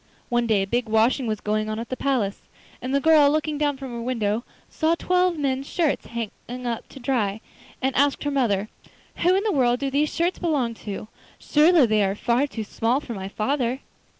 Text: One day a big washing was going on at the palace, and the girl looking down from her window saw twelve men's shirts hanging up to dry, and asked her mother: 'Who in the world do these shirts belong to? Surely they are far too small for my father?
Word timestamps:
One 0.29 0.47
day 0.47 0.63
a 0.63 0.65
big 0.65 0.89
washing 0.89 1.27
was 1.27 1.41
going 1.41 1.69
on 1.69 1.77
at 1.77 1.89
the 1.89 1.95
palace, 1.95 2.41
and 2.81 2.91
the 2.91 2.99
girl 2.99 3.29
looking 3.29 3.59
down 3.59 3.77
from 3.77 3.91
her 3.91 4.01
window 4.01 4.43
saw 4.67 4.95
twelve 4.95 5.37
men's 5.37 5.67
shirts 5.69 6.07
hanging 6.07 6.65
up 6.65 6.87
to 6.89 6.99
dry, 6.99 7.39
and 7.83 7.95
asked 7.95 8.23
her 8.23 8.31
mother: 8.31 8.67
'Who 9.17 9.35
in 9.35 9.43
the 9.43 9.51
world 9.51 9.79
do 9.79 9.91
these 9.91 10.11
shirts 10.11 10.39
belong 10.39 10.73
to? 10.89 11.07
Surely 11.37 11.85
they 11.85 12.03
are 12.03 12.15
far 12.15 12.47
too 12.47 12.63
small 12.63 12.99
for 12.99 13.13
my 13.13 13.27
father? 13.27 13.81